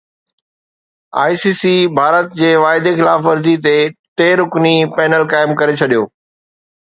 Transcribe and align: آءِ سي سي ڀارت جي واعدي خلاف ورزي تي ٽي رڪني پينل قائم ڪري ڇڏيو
آءِ 1.23 1.33
سي 1.41 1.51
سي 1.61 1.73
ڀارت 1.97 2.27
جي 2.39 2.49
واعدي 2.63 2.91
خلاف 2.99 3.21
ورزي 3.27 3.55
تي 3.65 3.75
ٽي 4.17 4.27
رڪني 4.39 4.75
پينل 4.95 5.23
قائم 5.35 5.51
ڪري 5.61 5.75
ڇڏيو 5.83 6.03